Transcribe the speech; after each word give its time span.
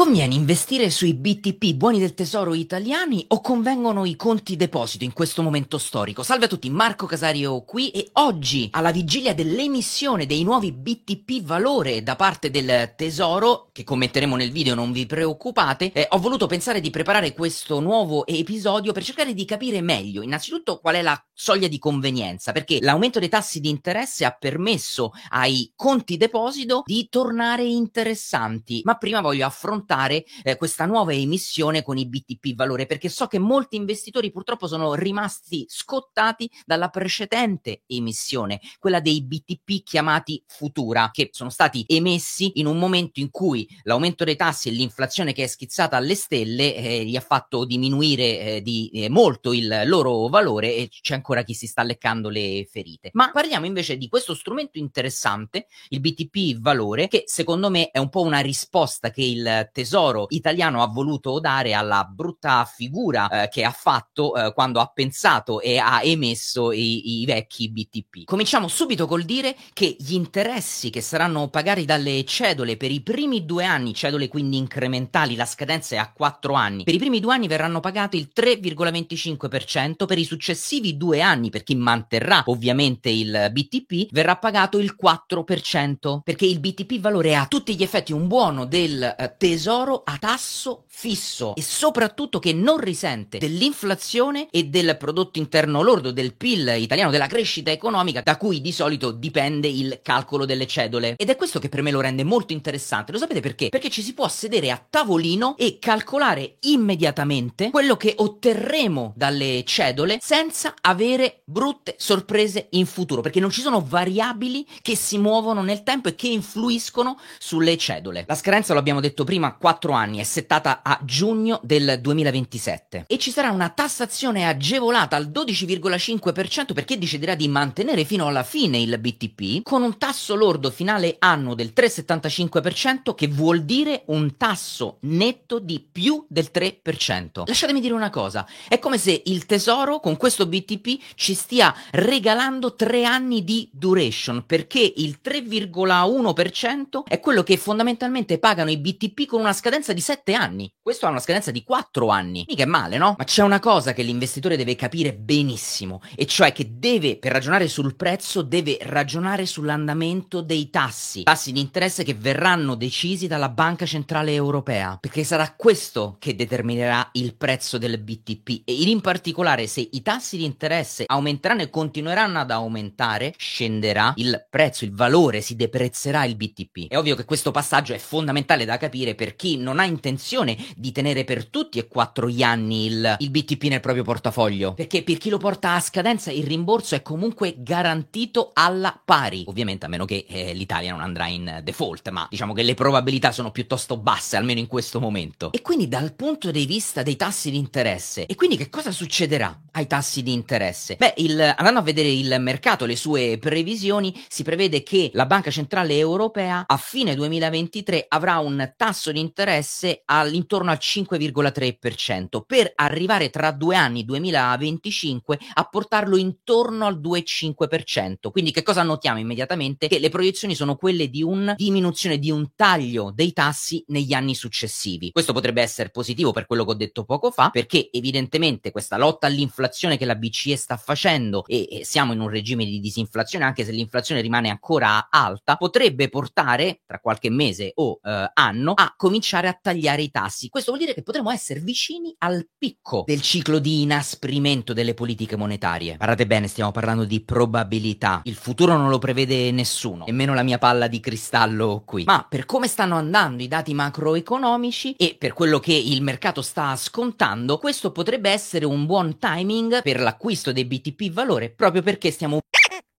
Conviene 0.00 0.34
investire 0.34 0.88
sui 0.88 1.12
BTP 1.12 1.74
buoni 1.74 1.98
del 1.98 2.14
tesoro 2.14 2.54
italiani 2.54 3.22
o 3.28 3.42
convengono 3.42 4.06
i 4.06 4.16
conti 4.16 4.56
deposito 4.56 5.04
in 5.04 5.12
questo 5.12 5.42
momento 5.42 5.76
storico? 5.76 6.22
Salve 6.22 6.46
a 6.46 6.48
tutti, 6.48 6.70
Marco 6.70 7.04
Casario 7.04 7.62
qui 7.64 7.90
e 7.90 8.08
oggi, 8.14 8.68
alla 8.72 8.92
vigilia 8.92 9.34
dell'emissione 9.34 10.24
dei 10.24 10.42
nuovi 10.42 10.72
BTP 10.72 11.42
valore 11.42 12.02
da 12.02 12.16
parte 12.16 12.50
del 12.50 12.94
tesoro, 12.96 13.68
che 13.72 13.84
commenteremo 13.84 14.36
nel 14.36 14.50
video, 14.50 14.74
non 14.74 14.90
vi 14.90 15.04
preoccupate, 15.04 15.92
eh, 15.92 16.06
ho 16.08 16.18
voluto 16.18 16.46
pensare 16.46 16.80
di 16.80 16.88
preparare 16.88 17.34
questo 17.34 17.78
nuovo 17.78 18.26
episodio 18.26 18.92
per 18.92 19.04
cercare 19.04 19.34
di 19.34 19.44
capire 19.44 19.82
meglio, 19.82 20.22
innanzitutto 20.22 20.78
qual 20.78 20.94
è 20.94 21.02
la 21.02 21.22
soglia 21.30 21.68
di 21.68 21.78
convenienza, 21.78 22.52
perché 22.52 22.78
l'aumento 22.80 23.18
dei 23.18 23.28
tassi 23.28 23.60
di 23.60 23.68
interesse 23.68 24.24
ha 24.24 24.30
permesso 24.30 25.12
ai 25.28 25.70
conti 25.76 26.16
deposito 26.16 26.84
di 26.86 27.06
tornare 27.10 27.64
interessanti, 27.64 28.80
ma 28.84 28.94
prima 28.94 29.20
voglio 29.20 29.44
affrontare 29.44 29.88
affrontare 29.90 30.24
eh, 30.44 30.56
questa 30.56 30.86
nuova 30.86 31.12
emissione 31.12 31.82
con 31.82 31.98
i 31.98 32.06
BTP 32.06 32.54
valore, 32.54 32.86
perché 32.86 33.08
so 33.08 33.26
che 33.26 33.38
molti 33.38 33.76
investitori 33.76 34.30
purtroppo 34.30 34.68
sono 34.68 34.94
rimasti 34.94 35.66
scottati 35.68 36.48
dalla 36.64 36.88
precedente 36.88 37.82
emissione, 37.86 38.60
quella 38.78 39.00
dei 39.00 39.22
BTP 39.22 39.82
chiamati 39.82 40.42
Futura, 40.46 41.10
che 41.12 41.30
sono 41.32 41.50
stati 41.50 41.84
emessi 41.88 42.52
in 42.60 42.66
un 42.66 42.78
momento 42.78 43.20
in 43.20 43.30
cui 43.30 43.68
l'aumento 43.82 44.24
dei 44.24 44.36
tassi 44.36 44.68
e 44.68 44.72
l'inflazione 44.72 45.32
che 45.32 45.44
è 45.44 45.46
schizzata 45.46 45.96
alle 45.96 46.14
stelle 46.14 46.74
eh, 46.74 47.04
gli 47.04 47.16
ha 47.16 47.20
fatto 47.20 47.64
diminuire 47.64 48.40
eh, 48.40 48.62
di 48.62 48.90
eh, 48.92 49.08
molto 49.08 49.52
il 49.52 49.82
loro 49.86 50.28
valore 50.28 50.74
e 50.74 50.88
c'è 50.88 51.14
ancora 51.14 51.42
chi 51.42 51.54
si 51.54 51.66
sta 51.66 51.82
leccando 51.82 52.28
le 52.28 52.66
ferite. 52.70 53.10
Ma 53.14 53.30
parliamo 53.32 53.66
invece 53.66 53.96
di 53.96 54.08
questo 54.08 54.34
strumento 54.34 54.78
interessante, 54.78 55.66
il 55.88 56.00
BTP 56.00 56.60
valore, 56.60 57.08
che 57.08 57.24
secondo 57.26 57.70
me 57.70 57.90
è 57.90 57.98
un 57.98 58.08
po' 58.08 58.22
una 58.22 58.40
risposta 58.40 59.10
che 59.10 59.22
il 59.22 59.70
tesoro 59.80 60.26
italiano 60.28 60.82
ha 60.82 60.86
voluto 60.88 61.40
dare 61.40 61.72
alla 61.72 62.04
brutta 62.04 62.64
figura 62.66 63.44
eh, 63.44 63.48
che 63.48 63.64
ha 63.64 63.70
fatto 63.70 64.36
eh, 64.36 64.52
quando 64.52 64.78
ha 64.78 64.90
pensato 64.92 65.60
e 65.62 65.78
ha 65.78 66.02
emesso 66.02 66.70
i, 66.70 67.20
i, 67.20 67.24
vecchi 67.24 67.70
BTP. 67.70 68.24
Cominciamo 68.24 68.68
subito 68.68 69.06
col 69.06 69.22
dire 69.22 69.56
che 69.72 69.96
gli 69.98 70.12
interessi 70.12 70.90
che 70.90 71.00
saranno 71.00 71.48
pagati 71.48 71.86
dalle 71.86 72.24
cedole 72.24 72.76
per 72.76 72.90
i 72.90 73.00
primi 73.00 73.46
due 73.46 73.64
anni, 73.64 73.94
cedole 73.94 74.28
quindi 74.28 74.58
incrementali, 74.58 75.34
la 75.34 75.46
scadenza 75.46 75.94
è 75.94 75.98
a 75.98 76.12
quattro 76.12 76.52
anni, 76.52 76.84
per 76.84 76.94
i 76.94 76.98
primi 76.98 77.20
due 77.20 77.34
anni 77.34 77.48
verranno 77.48 77.80
pagati 77.80 78.18
il 78.18 78.30
3,25%, 78.34 80.04
per 80.04 80.18
i 80.18 80.24
successivi 80.24 80.98
due 80.98 81.22
anni, 81.22 81.48
per 81.48 81.62
chi 81.62 81.74
manterrà 81.74 82.42
ovviamente 82.46 83.08
il 83.08 83.48
BTP, 83.50 84.08
verrà 84.10 84.36
pagato 84.36 84.78
il 84.78 84.94
4%, 85.02 86.20
perché 86.22 86.44
il 86.44 86.60
BTP 86.60 87.00
valore 87.00 87.30
è 87.30 87.34
a 87.34 87.46
tutti 87.46 87.74
gli 87.74 87.82
effetti 87.82 88.12
un 88.12 88.26
buono 88.26 88.66
del 88.66 89.02
eh, 89.02 89.34
tesoro 89.38 89.59
tesoro 89.60 90.00
a 90.06 90.16
tasso 90.18 90.84
fisso 90.86 91.54
e 91.54 91.60
soprattutto 91.60 92.38
che 92.38 92.54
non 92.54 92.78
risente 92.78 93.36
dell'inflazione 93.36 94.48
e 94.50 94.64
del 94.64 94.96
prodotto 94.98 95.38
interno 95.38 95.82
lordo, 95.82 96.12
del 96.12 96.34
PIL 96.34 96.76
italiano, 96.78 97.10
della 97.10 97.26
crescita 97.26 97.70
economica 97.70 98.22
da 98.22 98.38
cui 98.38 98.62
di 98.62 98.72
solito 98.72 99.10
dipende 99.10 99.68
il 99.68 100.00
calcolo 100.02 100.46
delle 100.46 100.66
cedole. 100.66 101.14
Ed 101.18 101.28
è 101.28 101.36
questo 101.36 101.58
che 101.58 101.68
per 101.68 101.82
me 101.82 101.90
lo 101.90 102.00
rende 102.00 102.24
molto 102.24 102.54
interessante. 102.54 103.12
Lo 103.12 103.18
sapete 103.18 103.40
perché? 103.40 103.68
Perché 103.68 103.90
ci 103.90 104.00
si 104.00 104.14
può 104.14 104.28
sedere 104.28 104.70
a 104.70 104.82
tavolino 104.88 105.56
e 105.58 105.78
calcolare 105.78 106.56
immediatamente 106.60 107.68
quello 107.68 107.98
che 107.98 108.14
otterremo 108.16 109.12
dalle 109.14 109.62
cedole 109.66 110.18
senza 110.22 110.74
avere 110.80 111.42
brutte 111.44 111.96
sorprese 111.98 112.68
in 112.70 112.86
futuro, 112.86 113.20
perché 113.20 113.40
non 113.40 113.50
ci 113.50 113.60
sono 113.60 113.84
variabili 113.86 114.66
che 114.80 114.96
si 114.96 115.18
muovono 115.18 115.60
nel 115.60 115.82
tempo 115.82 116.08
e 116.08 116.14
che 116.14 116.28
influiscono 116.28 117.18
sulle 117.38 117.76
cedole. 117.76 118.24
La 118.26 118.34
scadenza, 118.34 118.72
lo 118.72 118.78
abbiamo 118.78 119.00
detto 119.00 119.24
prima, 119.24 119.48
4 119.58 119.92
anni, 119.92 120.18
è 120.18 120.24
settata 120.24 120.80
a 120.82 120.98
giugno 121.04 121.60
del 121.62 121.98
2027 122.00 123.04
e 123.06 123.18
ci 123.18 123.30
sarà 123.30 123.50
una 123.50 123.68
tassazione 123.70 124.46
agevolata 124.46 125.16
al 125.16 125.28
12,5% 125.28 126.72
per 126.72 126.84
chi 126.84 126.98
deciderà 126.98 127.34
di 127.34 127.48
mantenere 127.48 128.04
fino 128.04 128.26
alla 128.26 128.42
fine 128.42 128.78
il 128.78 128.98
BTP 128.98 129.62
con 129.62 129.82
un 129.82 129.98
tasso 129.98 130.34
lordo 130.34 130.70
finale 130.70 131.16
annuo 131.18 131.54
del 131.54 131.72
3,75% 131.74 133.14
che 133.14 133.28
vuol 133.28 133.62
dire 133.62 134.02
un 134.06 134.36
tasso 134.36 134.98
netto 135.00 135.58
di 135.58 135.86
più 135.90 136.24
del 136.28 136.50
3%. 136.52 137.42
Lasciatemi 137.46 137.80
dire 137.80 137.94
una 137.94 138.10
cosa, 138.10 138.46
è 138.68 138.78
come 138.78 138.98
se 138.98 139.22
il 139.26 139.46
tesoro 139.46 140.00
con 140.00 140.16
questo 140.16 140.46
BTP 140.46 141.02
ci 141.14 141.34
stia 141.34 141.74
regalando 141.92 142.74
3 142.74 143.04
anni 143.04 143.44
di 143.44 143.68
duration 143.72 144.44
perché 144.46 144.92
il 144.96 145.18
3,1% 145.22 147.02
è 147.06 147.20
quello 147.20 147.42
che 147.42 147.56
fondamentalmente 147.56 148.38
pagano 148.38 148.70
i 148.70 148.78
BTP 148.78 149.26
con 149.26 149.39
una 149.40 149.52
scadenza 149.52 149.92
di 149.92 150.00
7 150.00 150.34
anni. 150.34 150.72
Questo 150.80 151.06
ha 151.06 151.10
una 151.10 151.18
scadenza 151.20 151.50
di 151.50 151.64
4 151.64 152.08
anni. 152.08 152.44
Mica 152.46 152.62
è 152.62 152.66
male, 152.66 152.98
no? 152.98 153.14
Ma 153.18 153.24
c'è 153.24 153.42
una 153.42 153.58
cosa 153.58 153.92
che 153.92 154.02
l'investitore 154.02 154.56
deve 154.56 154.76
capire 154.76 155.14
benissimo, 155.14 156.00
e 156.14 156.26
cioè 156.26 156.52
che 156.52 156.78
deve, 156.78 157.18
per 157.18 157.32
ragionare 157.32 157.68
sul 157.68 157.96
prezzo, 157.96 158.42
deve 158.42 158.78
ragionare 158.82 159.46
sull'andamento 159.46 160.40
dei 160.40 160.70
tassi. 160.70 161.24
Tassi 161.24 161.52
di 161.52 161.60
interesse 161.60 162.04
che 162.04 162.14
verranno 162.14 162.74
decisi 162.74 163.26
dalla 163.26 163.48
Banca 163.48 163.86
Centrale 163.86 164.32
Europea. 164.32 164.98
Perché 165.00 165.24
sarà 165.24 165.54
questo 165.56 166.16
che 166.18 166.36
determinerà 166.36 167.08
il 167.12 167.34
prezzo 167.36 167.78
del 167.78 167.98
BTP. 167.98 168.62
E 168.64 168.72
in 168.72 169.00
particolare, 169.00 169.66
se 169.66 169.88
i 169.90 170.02
tassi 170.02 170.36
di 170.36 170.44
interesse 170.44 171.04
aumenteranno 171.06 171.62
e 171.62 171.70
continueranno 171.70 172.38
ad 172.38 172.50
aumentare, 172.50 173.32
scenderà 173.36 174.12
il 174.16 174.46
prezzo, 174.48 174.84
il 174.84 174.92
valore, 174.92 175.40
si 175.40 175.56
deprezzerà 175.56 176.24
il 176.24 176.36
BTP. 176.36 176.88
È 176.88 176.98
ovvio 176.98 177.16
che 177.16 177.24
questo 177.24 177.50
passaggio 177.50 177.94
è 177.94 177.98
fondamentale 177.98 178.64
da 178.64 178.76
capire 178.76 179.14
per 179.14 179.29
chi 179.36 179.56
non 179.56 179.78
ha 179.78 179.84
intenzione 179.84 180.56
di 180.76 180.92
tenere 180.92 181.24
per 181.24 181.46
tutti 181.46 181.78
e 181.78 181.88
quattro 181.88 182.28
gli 182.28 182.42
anni 182.42 182.86
il, 182.86 183.16
il 183.18 183.30
BTP 183.30 183.64
nel 183.64 183.80
proprio 183.80 184.04
portafoglio. 184.04 184.74
Perché 184.74 185.02
per 185.02 185.18
chi 185.18 185.28
lo 185.28 185.38
porta 185.38 185.74
a 185.74 185.80
scadenza 185.80 186.30
il 186.30 186.44
rimborso 186.44 186.94
è 186.94 187.02
comunque 187.02 187.54
garantito 187.58 188.50
alla 188.52 188.98
pari. 189.02 189.44
Ovviamente 189.46 189.86
a 189.86 189.88
meno 189.88 190.04
che 190.04 190.26
eh, 190.28 190.52
l'Italia 190.54 190.90
non 190.90 191.00
andrà 191.00 191.26
in 191.26 191.60
default, 191.62 192.08
ma 192.10 192.26
diciamo 192.30 192.52
che 192.52 192.62
le 192.62 192.74
probabilità 192.74 193.32
sono 193.32 193.50
piuttosto 193.50 193.96
basse, 193.96 194.36
almeno 194.36 194.60
in 194.60 194.66
questo 194.66 195.00
momento. 195.00 195.52
E 195.52 195.62
quindi 195.62 195.88
dal 195.88 196.14
punto 196.14 196.50
di 196.50 196.66
vista 196.66 197.02
dei 197.02 197.16
tassi 197.16 197.50
di 197.50 197.58
interesse, 197.58 198.26
e 198.26 198.34
quindi 198.34 198.56
che 198.56 198.68
cosa 198.68 198.90
succederà 198.90 199.60
ai 199.72 199.86
tassi 199.86 200.22
di 200.22 200.32
interesse? 200.32 200.96
Beh, 200.96 201.14
il, 201.18 201.40
andando 201.40 201.80
a 201.80 201.82
vedere 201.82 202.08
il 202.08 202.36
mercato, 202.40 202.84
le 202.84 202.96
sue 202.96 203.38
previsioni, 203.38 204.12
si 204.28 204.42
prevede 204.42 204.82
che 204.82 205.10
la 205.14 205.26
Banca 205.26 205.50
Centrale 205.50 205.96
Europea 205.96 206.64
a 206.66 206.76
fine 206.76 207.14
2023 207.14 208.06
avrà 208.08 208.38
un 208.38 208.72
tasso 208.76 209.12
di 209.12 209.19
interesse 209.20 210.02
all'intorno 210.04 210.70
al 210.70 210.78
5,3% 210.80 212.42
per 212.46 212.72
arrivare 212.74 213.30
tra 213.30 213.52
due 213.52 213.76
anni, 213.76 214.04
2025, 214.04 215.38
a 215.54 215.64
portarlo 215.64 216.16
intorno 216.16 216.86
al 216.86 217.00
2,5%. 217.00 218.30
Quindi 218.30 218.50
che 218.50 218.62
cosa 218.62 218.82
notiamo 218.82 219.18
immediatamente? 219.18 219.88
Che 219.88 219.98
le 219.98 220.08
proiezioni 220.08 220.54
sono 220.54 220.76
quelle 220.76 221.08
di 221.08 221.22
una 221.22 221.54
diminuzione, 221.54 222.18
di 222.18 222.30
un 222.30 222.54
taglio 222.54 223.12
dei 223.14 223.32
tassi 223.32 223.84
negli 223.88 224.12
anni 224.12 224.34
successivi. 224.34 225.10
Questo 225.12 225.32
potrebbe 225.32 225.62
essere 225.62 225.90
positivo 225.90 226.32
per 226.32 226.46
quello 226.46 226.64
che 226.64 226.70
ho 226.70 226.74
detto 226.74 227.04
poco 227.04 227.30
fa, 227.30 227.50
perché 227.50 227.88
evidentemente 227.92 228.70
questa 228.70 228.96
lotta 228.96 229.26
all'inflazione 229.26 229.96
che 229.96 230.04
la 230.04 230.14
BCE 230.14 230.56
sta 230.56 230.76
facendo 230.76 231.44
e, 231.46 231.68
e 231.70 231.84
siamo 231.84 232.12
in 232.12 232.20
un 232.20 232.28
regime 232.28 232.64
di 232.64 232.80
disinflazione, 232.80 233.44
anche 233.44 233.64
se 233.64 233.72
l'inflazione 233.72 234.20
rimane 234.20 234.48
ancora 234.48 235.08
alta, 235.10 235.56
potrebbe 235.56 236.08
portare 236.08 236.80
tra 236.86 236.98
qualche 236.98 237.30
mese 237.30 237.72
o 237.74 238.00
eh, 238.02 238.30
anno 238.34 238.72
a 238.74 238.94
cominciare 238.96 239.09
a 239.48 239.58
tagliare 239.60 240.02
i 240.02 240.10
tassi. 240.10 240.48
Questo 240.48 240.70
vuol 240.72 240.82
dire 240.82 240.94
che 240.94 241.02
potremo 241.02 241.30
essere 241.30 241.60
vicini 241.60 242.14
al 242.18 242.46
picco 242.56 243.04
del 243.06 243.20
ciclo 243.20 243.58
di 243.58 243.82
inasprimento 243.82 244.72
delle 244.72 244.94
politiche 244.94 245.36
monetarie. 245.36 245.96
Guardate 245.96 246.26
bene, 246.26 246.48
stiamo 246.48 246.70
parlando 246.70 247.04
di 247.04 247.20
probabilità. 247.20 248.20
Il 248.24 248.34
futuro 248.34 248.76
non 248.76 248.88
lo 248.88 248.98
prevede 248.98 249.50
nessuno, 249.50 250.04
nemmeno 250.06 250.34
la 250.34 250.42
mia 250.42 250.58
palla 250.58 250.86
di 250.86 251.00
cristallo 251.00 251.82
qui. 251.84 252.04
Ma 252.04 252.26
per 252.28 252.46
come 252.46 252.68
stanno 252.68 252.96
andando 252.96 253.42
i 253.42 253.48
dati 253.48 253.74
macroeconomici 253.74 254.94
e 254.94 255.16
per 255.18 255.32
quello 255.32 255.58
che 255.58 255.74
il 255.74 256.02
mercato 256.02 256.42
sta 256.42 256.76
scontando, 256.76 257.58
questo 257.58 257.92
potrebbe 257.92 258.30
essere 258.30 258.64
un 258.64 258.86
buon 258.86 259.18
timing 259.18 259.82
per 259.82 260.00
l'acquisto 260.00 260.52
dei 260.52 260.64
BTP 260.64 261.10
valore 261.10 261.50
proprio 261.50 261.82
perché 261.82 262.10
stiamo 262.10 262.40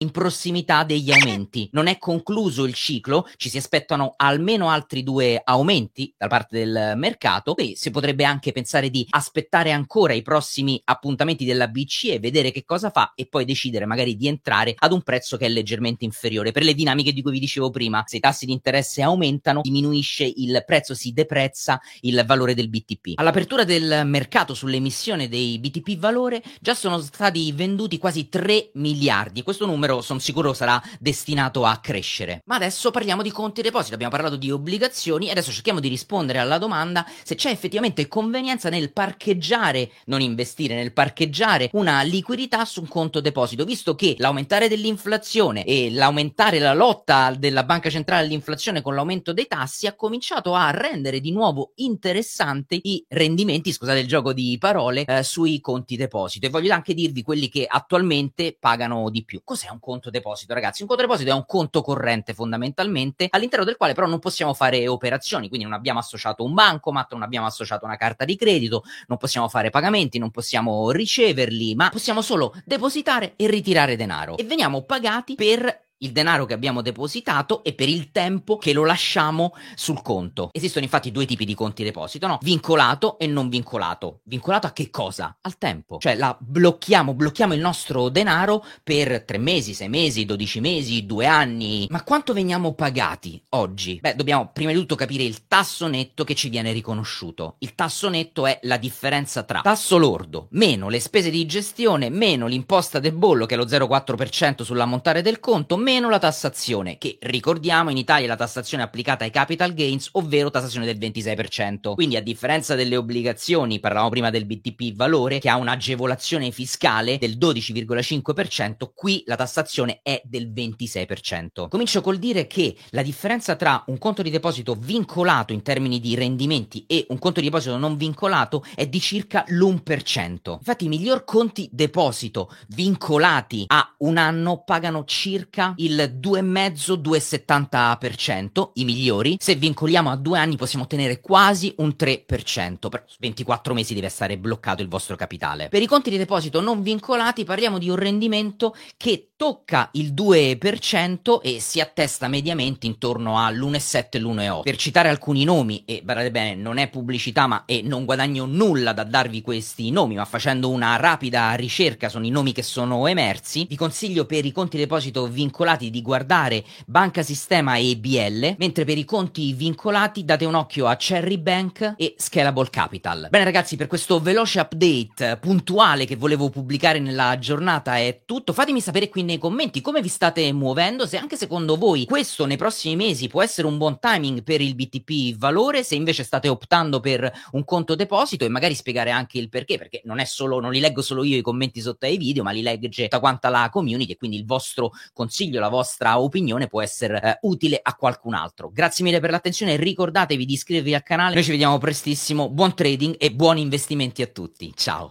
in 0.02 0.12
prossimità 0.12 0.84
degli 0.84 1.12
aumenti. 1.12 1.70
Non 1.72 1.88
è 1.88 1.98
concluso 1.98 2.66
il 2.66 2.74
ciclo, 2.74 3.28
ci 3.38 3.50
si 3.50 3.58
aspettano 3.58 4.14
almeno 4.18 4.70
altri 4.70 5.04
due 5.04 5.42
aumenti 5.44 6.14
da 6.18 6.28
parte 6.28 6.58
del 6.58 6.94
mercato 6.96 7.56
e 7.56 7.74
si 7.76 7.90
potrebbe 7.92 8.24
anche 8.24 8.52
pensare 8.52 8.90
di 8.90 9.06
aspettare 9.10 9.72
ancora 9.72 10.14
i 10.14 10.22
prossimi 10.22 10.82
appuntamenti 10.84 11.46
della 11.46 11.68
BCE, 11.68 12.20
vedere 12.20 12.52
che 12.52 12.66
cosa 12.66 12.90
fa 12.90 13.14
e 13.16 13.28
poi 13.28 13.46
decidere 13.46 13.86
magari 13.86 14.16
di 14.16 14.28
entrare 14.28 14.76
ad 14.78 14.92
un 14.92 15.02
prezzo 15.02 15.38
che 15.38 15.46
è 15.46 15.50
leggermente 15.50 16.04
inferiore. 16.04 16.52
Per 16.52 16.64
le 16.64 16.74
dinamiche 16.74 17.14
di 17.14 17.22
cui 17.22 17.32
vi 17.32 17.40
dicevo 17.40 17.70
prima, 17.70 18.04
se 18.06 18.18
i 18.18 18.20
tassi 18.20 18.46
di 18.46 18.52
interesse 18.52 19.02
aumentano, 19.02 19.62
diminuisce 19.62 20.24
il 20.24 20.64
prezzo, 20.66 20.94
si 20.96 21.14
deprezza 21.14 21.80
il 22.02 22.24
valore 22.26 22.56
del 22.56 22.70
BTP. 22.70 23.14
All'apertura 23.16 23.64
del 23.64 24.02
mercato 24.06 24.54
sull'emissione 24.54 25.30
dei 25.30 25.60
BTP 25.60 25.98
valore 25.98 26.42
già 26.60 26.74
sono 26.74 27.00
stati 27.00 27.52
venduti 27.52 27.98
quasi 27.98 28.30
3 28.30 28.72
miliardi. 28.74 29.44
Questo 29.44 29.66
numero 29.66 29.91
numero 29.92 30.02
sono 30.02 30.20
sicuro 30.20 30.54
sarà 30.54 30.82
destinato 31.00 31.66
a 31.66 31.78
crescere. 31.78 32.42
Ma 32.46 32.56
adesso 32.56 32.92
parliamo 32.92 33.22
di 33.22 33.32
conti 33.32 33.62
deposito, 33.62 33.96
abbiamo 33.96 34.14
parlato 34.14 34.38
di 34.38 34.50
obbligazioni 34.50 35.28
e 35.28 35.32
adesso 35.32 35.52
cerchiamo 35.52 35.82
di 35.82 35.90
rispondere 35.90 36.40
alla 36.40 36.58
domanda 36.58 37.06
se 37.24 37.36
c'è 37.36 37.50
effettivamente 37.50 38.08
convenienza 38.08 38.70
nel 38.70 38.94
parcheggiare, 38.94 39.92
non 40.06 40.22
investire, 40.22 40.76
nel 40.76 40.94
parcheggiare 40.94 41.70
una 41.74 42.02
liquidità 42.04 42.64
su 42.64 42.82
un 42.82 42.88
conto 42.88 43.20
deposito, 43.20 43.66
visto 43.66 43.96
che 43.96 44.16
l'aumentare 44.18 44.70
dell'inflazione 44.70 45.66
e 45.66 45.92
l'aumentare 45.92 46.60
la 46.60 46.74
lotta 46.74 47.34
della 47.38 47.64
banca 47.64 47.90
centrale 47.90 48.26
all'inflazione 48.26 48.82
con 48.82 48.96
l'aumento 48.96 49.34
dei 49.34 49.48
tassi 49.48 49.88
ha 49.88 49.96
cominciato 49.96 50.54
a 50.54 50.70
rendere 50.72 51.20
di 51.20 51.32
nuovo 51.32 51.74
interessanti 51.76 52.80
i 52.84 53.04
rendimenti, 53.10 53.72
scusate 53.72 54.00
il 54.00 54.08
gioco 54.08 54.34
di 54.34 54.56
parole, 54.60 55.04
eh, 55.06 55.24
sui 55.24 55.60
conti 55.60 55.96
deposito. 55.96 56.46
E 56.46 56.50
voglio 56.50 56.74
anche 56.74 56.94
dirvi 56.94 57.24
quelli 57.24 57.50
che 57.50 57.66
attualmente 57.68 58.56
pagano 58.60 59.10
di 59.10 59.24
più. 59.26 59.42
Cos'è 59.44 59.70
un 59.70 59.80
conto 59.82 60.10
deposito, 60.10 60.54
ragazzi? 60.54 60.84
Un 60.84 60.88
conto 60.88 61.04
deposito 61.04 61.32
è 61.32 61.34
un 61.34 61.46
conto 61.46 61.82
corrente 61.82 62.34
fondamentalmente, 62.34 63.28
all'interno 63.30 63.66
del 63.66 63.76
quale 63.76 63.94
però 63.94 64.08
non 64.08 64.20
possiamo 64.20 64.54
fare 64.54 64.88
operazioni, 64.88 65.50
quindi 65.50 65.66
non 65.66 65.76
abbiamo 65.76 66.00
associato 66.00 66.46
un 66.46 66.54
bancomat, 66.54 67.12
non 67.12 67.24
abbiamo 67.24 67.48
associato 67.48 67.84
una 67.84 67.98
carta 67.98 68.24
di 68.24 68.38
credito, 68.38 68.84
non 69.08 69.18
possiamo 69.18 69.50
fare 69.50 69.70
pagamenti, 69.70 70.20
non 70.20 70.32
possiamo 70.32 70.92
riceverli, 70.92 71.76
ma 71.76 71.90
possiamo 71.90 72.22
solo 72.22 72.54
depositare 72.64 73.34
e 73.36 73.48
ritirare 73.48 73.98
denaro. 73.98 74.38
E 74.38 74.46
veniamo 74.46 74.84
pagati 74.84 75.36
per 75.36 75.90
il 76.02 76.12
denaro 76.12 76.46
che 76.46 76.54
abbiamo 76.54 76.82
depositato 76.82 77.64
e 77.64 77.74
per 77.74 77.90
il 77.90 78.12
tempo 78.12 78.58
che 78.58 78.74
lo 78.74 78.86
lasciamo 78.86 79.54
sul 79.76 80.02
conto. 80.02 80.50
Esistono 80.52 80.86
infatti 80.86 81.12
due 81.12 81.26
tipi 81.26 81.46
di 81.46 81.56
conti 81.56 81.84
deposito, 81.84 82.28
no? 82.28 82.40
Vincolato 82.42 83.18
e 83.18 83.28
non 83.28 83.50
vincolato. 83.50 84.22
Vincolato 84.24 84.68
a 84.68 84.72
che 84.72 84.90
cosa? 84.90 85.38
Al 85.42 85.58
tempo. 85.58 85.98
Cioè 86.00 86.16
la 86.16 86.36
blocchiamo, 86.40 87.14
blocchiamo 87.14 87.54
il 87.54 87.60
nostro 87.60 88.10
denaro 88.10 88.64
per 88.84 89.24
tre 89.24 89.38
mesi, 89.38 89.74
sei 89.74 89.90
mesi, 89.90 90.26
dodici 90.26 90.60
mesi, 90.60 91.06
due 91.06 91.26
anni. 91.26 91.88
Ma 91.90 92.04
quanto 92.04 92.34
veniamo 92.34 92.74
pagati 92.74 93.42
oggi? 93.50 94.00
Beh, 94.02 94.16
dobbiamo 94.16 94.50
prima 94.52 94.72
di 94.72 94.78
tutto 94.78 94.96
capire 94.96 95.24
il 95.24 95.48
tasso 95.48 95.88
netto 95.88 96.24
che 96.24 96.36
ci 96.36 96.50
viene 96.50 96.72
riconosciuto. 96.72 97.56
Il 97.60 97.76
tasso 97.76 98.10
netto 98.10 98.46
è 98.46 98.60
la 98.64 98.78
differenza 98.78 99.44
tra 99.44 99.62
tasso 99.62 99.98
lordo 99.98 100.48
meno 100.52 100.90
le 100.90 101.00
spese 101.00 101.30
di 101.30 101.46
gestione 101.46 102.10
meno 102.10 102.48
l'imposta 102.48 103.00
del 103.00 103.14
bollo 103.14 103.46
che 103.46 103.56
è 103.56 103.58
lo 103.58 103.66
0,4% 103.66 104.64
sull'ammontare 104.64 105.22
del 105.22 105.40
conto 105.40 105.78
meno 105.92 106.10
la 106.10 106.20
tassazione, 106.20 106.98
che 106.98 107.18
ricordiamo 107.20 107.90
in 107.90 107.98
Italia 107.98 108.24
è 108.24 108.28
la 108.30 108.38
tassazione 108.38 108.82
applicata 108.82 109.26
ai 109.26 109.30
capital 109.30 109.74
gains, 109.74 110.08
ovvero 110.14 110.50
tassazione 110.50 110.86
del 110.86 110.98
26%. 110.98 111.96
Quindi 111.96 112.16
a 112.16 112.22
differenza 112.22 112.76
delle 112.76 112.96
obbligazioni, 112.96 113.82
parlavamo 113.82 114.10
prima 114.10 114.30
del 114.30 114.46
BTP 114.46 114.96
valore, 114.96 115.40
che 115.40 115.50
ha 115.50 115.58
un'agevolazione 115.58 116.52
fiscale 116.52 117.18
del 117.18 117.38
12,5%, 117.38 118.92
qui 118.96 119.24
la 119.26 119.36
tassazione 119.36 120.00
è 120.02 120.22
del 120.24 120.50
26%. 120.54 121.68
Comincio 121.68 122.00
col 122.00 122.20
dire 122.20 122.48
che 122.48 122.74
la 122.92 123.02
differenza 123.02 123.58
tra 123.58 123.84
un 123.88 123.98
conto 123.98 124.22
di 124.22 124.30
deposito 124.30 124.76
vincolato 124.76 125.52
in 125.52 125.62
termini 125.62 126.00
di 126.00 126.16
rendimenti 126.16 126.86
e 126.88 127.06
un 127.10 127.20
conto 127.20 127.42
di 127.42 127.48
deposito 127.48 127.78
non 127.78 127.98
vincolato 127.98 128.64
è 128.76 128.88
di 128.88 129.02
circa 129.02 129.44
l'1%. 129.48 130.54
Infatti 130.54 130.86
i 130.86 130.90
miglior 130.90 131.26
conti 131.26 131.68
deposito 131.70 132.50
vincolati 132.70 133.66
a 133.68 133.94
un 134.00 134.16
anno 134.16 134.64
pagano 134.64 135.04
circa 135.04 135.74
il 135.84 136.18
2,5-2,70%, 136.20 138.72
i 138.74 138.84
migliori. 138.86 139.38
Se 139.40 139.56
vincoliamo 139.56 140.10
a 140.10 140.16
due 140.16 140.40
anni 140.40 140.58
possiamo 140.58 140.86
ottenere 140.86 141.22
quasi 141.22 141.74
un 141.78 141.94
3%, 141.98 142.90
per 142.90 143.06
24 143.20 143.74
mesi 143.74 143.94
deve 143.94 144.10
stare 144.10 144.38
bloccato 144.38 144.82
il 144.82 144.88
vostro 144.88 145.16
capitale. 145.16 145.70
Per 145.70 145.82
i 145.82 145.88
conti 145.88 146.10
di 146.10 146.18
deposito 146.18 146.60
non 146.62 146.82
vincolati 146.82 147.44
parliamo 147.44 147.78
di 147.78 147.90
un 147.90 147.96
rendimento 147.96 148.76
che 148.98 149.31
tocca 149.42 149.90
il 149.94 150.14
2% 150.14 151.42
e 151.42 151.60
si 151.60 151.80
attesta 151.80 152.28
mediamente 152.28 152.86
intorno 152.86 153.40
all'1,7 153.40 154.20
l'1,8. 154.20 154.62
Per 154.62 154.76
citare 154.76 155.10
alcuni 155.10 155.46
nomi, 155.46 155.82
e 155.88 156.02
guardate 156.04 156.30
bene, 156.30 156.54
non 156.54 156.78
è 156.78 156.90
pubblicità 156.92 157.48
ma 157.48 157.64
e 157.66 157.82
non 157.82 158.06
guadagno 158.06 158.46
nulla 158.46 158.94
da 158.94 159.04
darvi 159.04 159.42
questi 159.42 159.90
nomi, 159.90 160.14
ma 160.14 160.26
facendo 160.26 160.70
una 160.70 160.96
rapida 160.98 161.52
ricerca 161.54 162.08
sono 162.08 162.28
i 162.28 162.30
nomi 162.30 162.52
che 162.52 162.62
sono 162.62 163.08
emersi, 163.08 163.66
vi 163.68 163.76
consiglio 163.76 164.28
per 164.28 164.46
i 164.46 164.52
conti 164.52 164.78
deposito 164.78 165.26
vincolati 165.26 165.90
di 165.90 166.04
guardare 166.04 166.64
Banca 166.86 167.24
Sistema 167.24 167.78
e 167.78 167.98
BL, 167.98 168.58
mentre 168.60 168.86
per 168.86 169.00
i 169.00 169.06
conti 169.06 169.54
vincolati 169.54 170.24
date 170.24 170.46
un 170.46 170.54
occhio 170.54 170.86
a 170.86 170.96
Cherry 170.98 171.40
Bank 171.40 171.96
e 171.98 172.14
Scalable 172.16 172.70
Capital. 172.70 173.26
Bene 173.32 173.46
ragazzi, 173.46 173.76
per 173.76 173.88
questo 173.88 174.20
veloce 174.20 174.60
update 174.60 175.38
puntuale 175.38 176.06
che 176.06 176.16
volevo 176.16 176.52
pubblicare 176.52 177.00
nella 177.00 177.40
giornata 177.40 177.98
è 177.98 178.22
tutto. 178.24 178.54
Fatemi 178.54 178.80
sapere 178.80 179.10
qui 179.10 179.30
nei 179.32 179.40
commenti 179.40 179.80
come 179.80 180.02
vi 180.02 180.10
state 180.10 180.52
muovendo, 180.52 181.08
se 181.08 181.18
anche 181.18 181.38
secondo 181.38 181.78
voi 181.78 182.06
questo 182.06 182.46
nei 182.46 182.58
prossimi 182.58 182.98
mesi 182.98 183.30
può 183.30 183.42
essere 183.42 183.66
un 183.66 183.78
buon 183.78 183.98
timing 183.98 184.44
per 184.44 184.60
il 184.60 184.76
BTP 184.76 185.38
valore, 185.38 185.84
se 185.84 185.96
invece 185.96 186.24
state 186.24 186.50
optando 186.50 187.00
per 187.00 187.32
un 187.54 187.64
conto 187.64 187.96
deposito 187.96 188.44
e 188.44 188.50
magari 188.50 188.76
spiegare 188.76 189.10
anche 189.10 189.38
il 189.38 189.48
perché, 189.48 189.78
perché 189.78 190.02
non 190.04 190.22
solo, 190.26 190.60
non 190.60 190.72
li 190.72 190.82
leggo 190.82 191.02
solo 191.02 191.24
io 191.24 191.38
i 191.38 191.42
commenti 191.42 191.80
sotto 191.80 192.06
ai 192.06 192.18
video, 192.18 192.44
ma 192.44 192.52
li 192.52 192.62
legge 192.62 193.04
tutta 193.04 193.20
quanta 193.20 193.48
la 193.48 193.70
community 193.72 194.12
e 194.12 194.18
quindi 194.18 194.36
il 194.38 194.46
vostro 194.46 194.92
consiglio 195.14 195.62
la 195.62 195.70
vostra 195.70 196.20
opinione 196.20 196.68
può 196.68 196.82
essere 196.82 197.22
eh, 197.22 197.38
utile 197.44 197.80
a 197.82 197.96
qualcun 197.96 198.34
altro. 198.34 198.70
Grazie 198.70 199.06
mille 199.06 199.22
per 199.22 199.32
l'attenzione, 199.32 199.78
ricordatevi 199.78 200.46
di 200.46 200.54
iscrivervi 200.54 200.94
al 200.94 201.04
canale, 201.04 201.36
noi 201.36 201.44
ci 201.44 201.52
vediamo 201.52 201.78
prestissimo, 201.78 202.50
buon 202.50 202.76
trading 202.76 203.16
e 203.18 203.32
buoni 203.32 203.62
investimenti 203.62 204.22
a 204.22 204.28
tutti, 204.28 204.74
ciao! 204.76 205.10